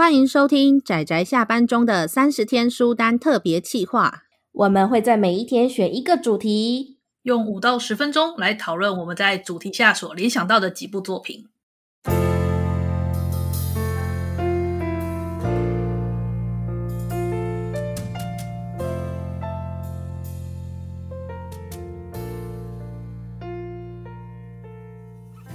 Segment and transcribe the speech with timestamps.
[0.00, 4.22] 欢迎收听仔仔下班中的三十天书单特别企划。
[4.50, 11.44] 我们会在每一天选一个主题，用五到十分钟来讨论我们在主题下所联想到的几部作品。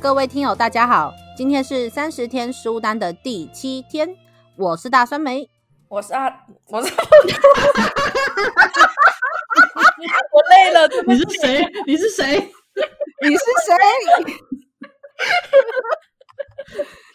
[0.00, 4.16] 各位听友，大家好，今天是三十天书单的第七天，
[4.56, 5.48] 我是大酸梅，
[5.88, 6.28] 我是阿，
[6.68, 6.92] 我是，
[10.30, 11.66] 我累了，你是谁？
[11.86, 12.52] 你是谁？
[13.22, 13.74] 你是谁？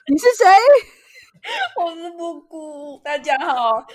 [0.08, 0.46] 你是谁？
[1.76, 3.86] 我是布谷，大家好，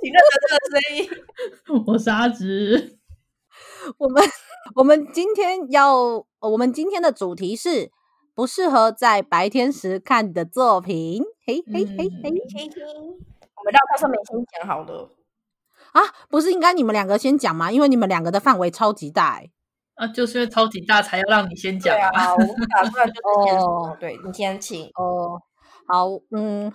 [0.00, 1.08] 听到这个声音，
[1.86, 2.98] 我是阿直，
[3.96, 4.24] 我们
[4.74, 7.92] 我们今天要，我们今天的主题是。
[8.34, 12.84] 不适合在白天时看的作品，嘿嘿嘿嘿嘿嘿。
[13.56, 15.08] 我们让大酸梅先讲好了
[15.92, 17.72] 啊，不是应该你们两个先讲吗？
[17.72, 19.50] 因为你们两个的范围超级大，欸，
[19.94, 22.10] 啊，就是因为超级大才要让你先讲啊。
[22.12, 25.40] 好，我打算就是 先哦，对你先请哦。
[25.86, 26.70] 好，嗯，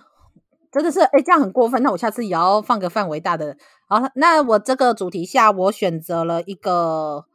[0.72, 1.80] 真的是哎，这样很过分。
[1.84, 3.56] 那我下次也要放个范围大的。
[3.88, 7.26] 好，那我这个主题下，我选择了一个，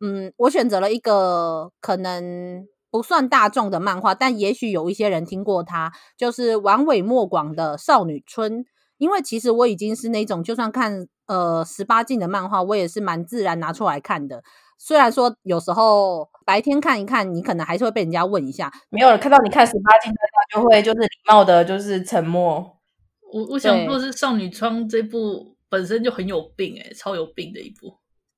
[0.00, 2.68] 嗯，我选择了一个可能。
[2.94, 8.60] 不算大众的漫画，但也许有一些人听过它，就是丸尾莫广的《少女春》。
[8.98, 14.44] 因为其实我已经是那种，就算看呃十八禁的漫画，我也是蛮自然拿出来看的。
[14.78, 22.78] 虽然说有时候白天看一看，你可能还是会被人家问一下，没有人看到你看十八禁的话，就会就是礼貌的，就是沉默。
[23.32, 27.92] 我我想说，是《少女春》这部本身就很有病，欸，诶超有病的一部。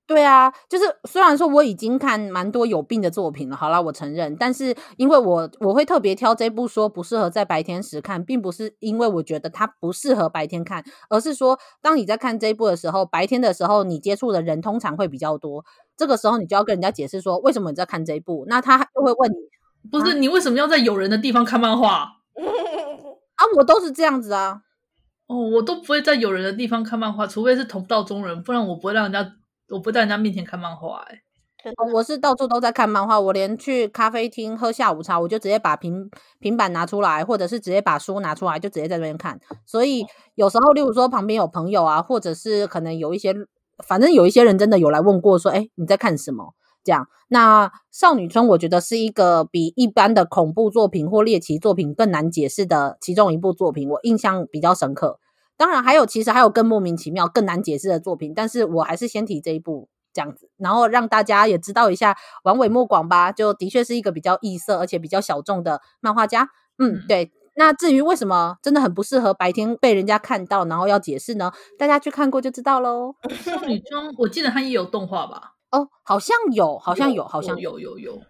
[0.06, 15.64] 对啊，就是虽然说我已经看蛮多有病的作品了，好啦，我承认，但是因为我我会特别挑这部说不适合在白天时看，并不是因为我觉得它不适合白天看，而是说当你在看这一部的时候，白天的时候你接触的人通常会比较多，
[15.96, 19.36] 这个时候你就要跟人家解释说为什么你在看这一部，那他就会问你，
[19.90, 21.88] 不是、啊、你为什么要在有人的地方看漫画
[23.34, 23.42] 啊？
[23.56, 24.60] 我都是这样子啊，
[25.26, 29.32] 哦，我都不会在有人的地方看漫画，除非是同道中人，不然我不会让人家。
[29.68, 31.22] 我不在人家面前看漫画，欸，
[31.64, 33.18] 哎，我是到处都在看漫画。
[33.18, 39.40] 我连去咖啡厅喝下午茶，我就直接把平平板拿出来，或者是直接把书拿出来，就直接在那边看。
[39.64, 40.06] 所以
[40.36, 43.34] 有时候，例如说旁边有朋友啊，或者是可能有一些，
[43.84, 46.54] 反正有一些人真的有来问过，说，哎，你在看什么？
[46.84, 47.08] 这样。
[47.28, 55.18] 那少女村，我觉得是一个比一般的恐怖作品或猎奇作品更难解释的其中一部作品，我印象比较深刻。
[55.56, 66.50] 当然还有，其实还有更莫名其妙、更难解释的作品，但是我还是先提这一部这样子，然后让大家也知道一下丸尾末广吧，就的确是一个比较异色而且比较小众的漫画家。
[66.78, 67.32] 嗯，对。
[67.58, 71.50] 那至于为什么真的很不适合白天被人家看到，然后要解释呢？
[71.78, 73.14] 大家去看过就知道喽。
[73.30, 75.54] 少女装，我记得它也有动画吧？
[75.70, 78.12] 哦，好像有，好像有，好像有，有，有。
[78.16, 78.22] 有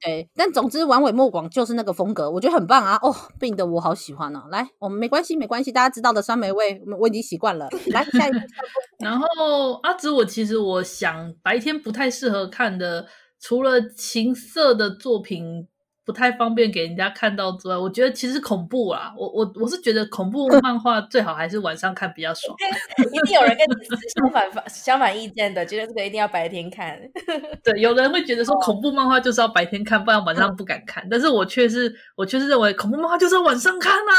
[0.00, 2.98] 对，但总之，丸尾莫广就是那个风格，我觉得很棒啊！
[3.02, 7.68] 哦，病的我好喜欢呢、来，我们没关系，没关系，大家知道的酸梅味，我已经习惯了。
[7.86, 8.40] 来，下一个。
[9.00, 13.06] 然后阿紫，我其实我想白天不太适合看的，
[13.40, 15.66] 除了情色的作品。
[16.06, 22.56] 不太方便给人家看到之外，我觉得其实恐怖啊，我我我是觉得恐怖 漫画最好还是晚上看比较爽。
[22.98, 26.96] 一定有人跟你是相反相反意见的，觉得这个一定要白天看。
[27.64, 31.04] 对，有人会觉得说恐怖漫画就是要白天看，不然晚上不敢看。
[31.10, 34.14] 但是我却是我却是认为恐怖漫画就是要晚上看啊，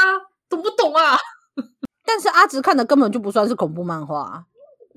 [0.49, 1.15] 懂不懂啊？
[2.05, 4.45] 但是阿直看的根本就不算是恐怖漫画。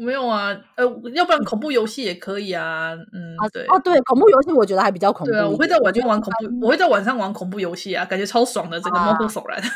[0.02, 0.84] 没有啊，呃，
[1.14, 5.30] 要不然恐怖游戏也可以啊，嗯，对，哦，对，恐怖游戏我觉得还比较恐怖。
[5.30, 9.60] 对啊，我会在晚上玩恐怖，我会在晚上玩恐怖游戏啊，感觉超爽的，整个毛骨悚然。
[9.60, 9.66] 啊、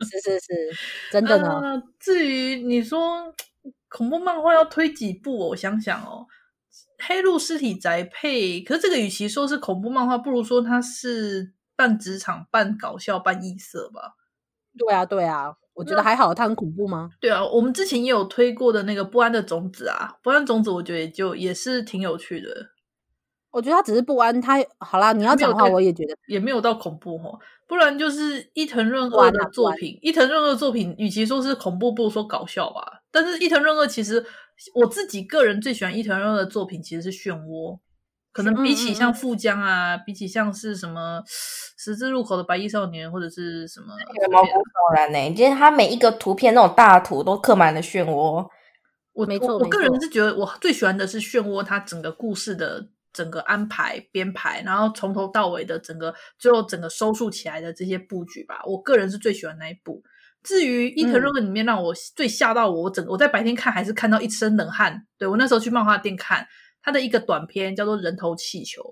[0.00, 0.72] 是是是，
[1.12, 1.60] 真的呢。
[1.60, 3.34] 呃、至于你说
[3.90, 6.26] 恐怖漫画要推几部，我想想哦，
[7.06, 14.14] 《黑路尸体宅配》，可是这个与其说是恐怖漫画，不如说它是半职场、半搞笑、半异色吧。
[14.78, 15.54] 对啊，对啊。
[15.78, 17.08] 我觉得还好，它很恐怖吗？
[17.20, 22.48] 对啊，我们之前也有推过的那个不安的种子啊，不安种子，我觉得也就也是挺有趣的。
[23.52, 27.38] 我觉得它只是不安，它好啦，你要讲的话，我也觉得也没有到恐怖哦。
[27.68, 33.02] 不然就是伊藤润二的作品，伊藤润二的作品，与其说是恐怖，不如说搞笑吧。
[33.10, 34.24] 但是伊藤润二其实
[34.74, 37.78] 我自己个人最喜欢伊藤润二的作品，其实是漩涡。
[38.32, 43.94] 可能比起像富江啊，嗯嗯比起像是什么十字路口的白衣少年，或者是什么
[44.30, 45.34] 毛骨悚然呢？
[45.34, 48.46] 就是他每一个图片那种大图都刻满了漩涡。
[49.12, 58.60] 我没错，我个人是觉得我最喜欢的是漩涡，它整个故事的整个安排编排，然后从头到尾的整个最后整个收束起来的这些布局吧。
[58.64, 60.00] 我个人是最喜欢那一部。
[60.44, 65.04] 至于伊藤润二里面让我最吓到我，我整个我在白天看还是看到一身冷汗。
[65.18, 66.46] 对，我那时候去漫画店看
[66.88, 68.82] 他的一个短片叫做《人头气球》，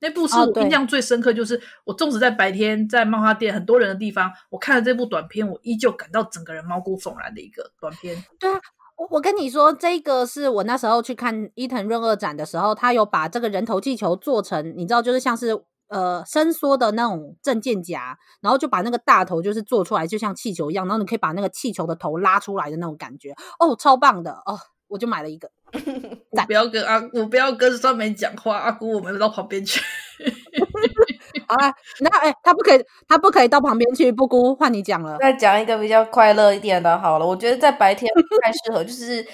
[0.00, 8.22] 那部是我印象最深刻，就是我纵使在白天在漫画店很多人的地方，我看了这部短片，我依旧感到整个人毛骨悚然的一个短片。
[8.40, 8.58] 对啊。
[8.96, 24.56] 我我跟你说，这个是我那时候去看伊藤润二展的时候，他有把这个人头气球做成，你知道，就是像是呃伸缩的那种证件夹，然后就把那个大头就是做出来，就像气球一样，然后你可以把那个气球的头拉出来的那种感觉，哦，超棒的哦，
[24.94, 25.50] 我就买了一个。
[26.30, 29.80] 我不要跟阿，我不要跟酸梅讲话，阿姑，我们到旁边去。
[31.48, 34.12] 好了，那哎、欸，他不可以，他不可以到旁边去。
[34.12, 36.96] 布姑换你讲了，再讲一个比较快乐一点的。
[36.96, 39.26] 好了，我觉得在白天不太适合，就是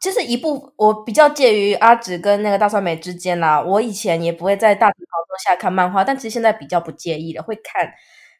[0.00, 3.60] 就是一部我比较介于阿紫跟那个大酸梅之间啦。
[3.60, 7.92] 我以前也不会在大庭广众下看漫画，但其实现在比较不介意了，会看。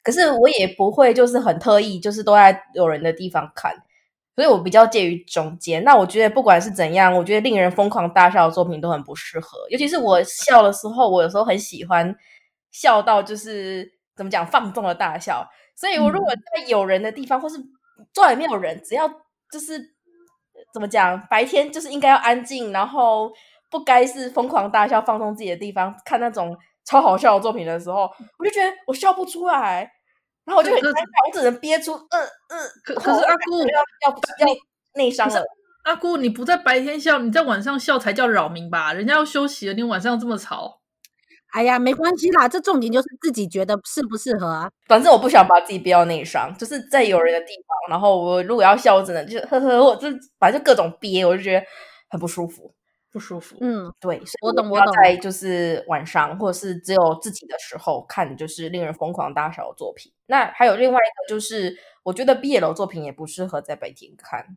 [0.03, 3.71] 可是我也不会就是很特意，就是都在有人的地方看。
[4.39, 5.83] 所以我比较介于中间。
[5.83, 9.59] 那我觉得不管是怎样，我觉得令人疯狂大笑的作品都很不适合。
[9.69, 12.15] 尤其是我笑的时候，我有时候很喜欢
[12.71, 15.45] 笑到就是怎么讲放纵的大笑。
[15.75, 17.57] 所以我如果在有人的地方，嗯、或是
[18.15, 19.09] 坐在没有人，只要
[19.51, 19.77] 就是
[20.73, 23.33] 怎么讲，白天就是应该要安静，然后
[23.69, 28.09] 不该是疯狂大笑放纵自己的地方，看那种超好笑的作品的时候，
[28.39, 29.98] 我就觉得我笑不出来。
[30.49, 32.59] 然后我就很尴尬，我只能憋出嗯嗯。
[32.83, 34.55] 可可是阿姑要要要
[34.95, 35.45] 内伤了。
[35.85, 38.93] 阿姑，你不在白天笑，你在晚上笑才叫扰民吧？
[38.93, 40.81] 人家要休息了，你晚上这么吵。
[41.53, 44.71] 哎呀，没关系啦，这重点就是自己觉得适不适合啊。
[44.87, 50.09] 反正我不想把自己憋到内伤，就是在有人的地方，然后我如果要笑，我只能就呵呵，我就
[50.39, 51.67] 反正就各种憋，我就觉得
[52.11, 52.75] 很不舒服。
[53.19, 54.95] 不舒服，嗯，对，我懂，我懂。
[55.03, 60.13] 在就是晚上，或者是只有自己的时候看，就是令人疯狂大小的作品。
[60.27, 64.57] 那还有另外一个，就是我觉得 BL 作品也不适合在白天看。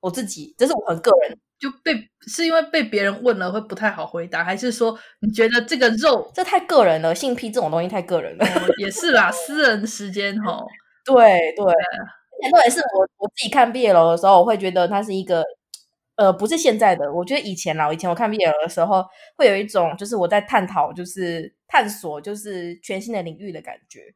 [0.00, 1.94] 我自己，这是我很个人，就被
[2.26, 7.14] 是因为被别人问了会不太好回答，还是说你觉得这个肉这太个人了？
[7.14, 10.62] 性癖这种东西太个人了，哦、也是啦，私人时间哈。
[11.06, 11.16] 对
[11.56, 11.64] 对，
[12.42, 15.42] 很多也是我我自己看 BL 的时候，我会觉得它是一个。
[16.18, 19.04] 呃，不是现在的，我觉得以前啦，以前我看 BL 的时候，
[19.36, 24.12] 会有一种就是我在探讨，就是探索，就是全新的领域的感觉，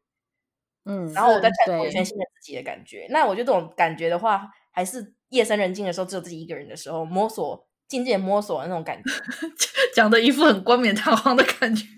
[0.84, 3.06] 嗯，然后我在探索全新的自己的感觉。
[3.10, 9.10] 那我觉得这种感觉的话，还是夜深人静的时候，只有自己一个人的时候，摸索，渐渐摸索的那种感觉，
[9.94, 11.84] 讲的一副很冠冕堂皇的感觉。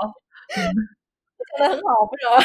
[0.00, 0.12] 好。
[0.56, 0.74] 嗯
[1.58, 2.38] 很好，不知道。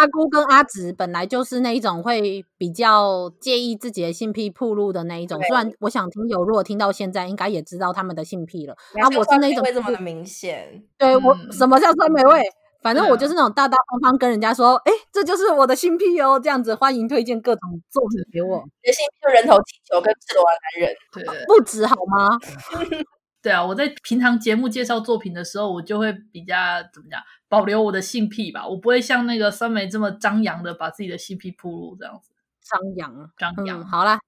[0.00, 5.38] 阿姑跟阿紫本来就是那一种会比较介意自己的性癖暴露的那一种。
[5.42, 8.72] 虽然我想听友如果听到现在，应该也知道他们的性癖了。
[8.94, 10.82] 啊，我是那种会这么的明显。
[10.96, 12.42] 对我，什么叫酸梅味？
[12.82, 17.60] 反正我就是那种大大方方跟人家说，哎，这就是我的性癖哦，这样子欢迎推荐各种
[17.90, 18.64] 作品给我。
[18.82, 22.38] 你的性癖就人头气球跟赤裸的男人，对，不止好吗？
[23.42, 26.54] 对啊，我在平常节目介绍作品的时候，我就会比较
[26.92, 32.30] 怎么讲，保留我的性癖吧，我不会像那个酸梅这么张扬的把自己的性癖暴露这样子。
[32.62, 34.20] 张扬，张扬、嗯，好啦，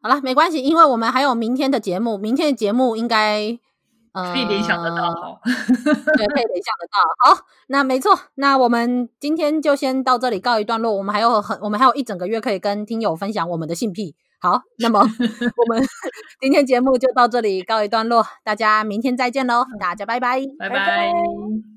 [0.00, 3.58] 好啦，没关系，因为我们还有明天的节目，明天的节目应该
[4.12, 7.34] 呃可以联想得到，对，可以联想得到。
[7.34, 14.14] 好，那没错，那我们今天就先到这里告一段落，我们还有很，我们还有一整个月可以跟听友分享我们的性癖。
[14.40, 15.82] 好，那么我们
[16.40, 20.76] 今天节目就到这里告一段落，大家明天再见喽，大家拜拜，拜拜。
[20.78, 21.68] 拜拜。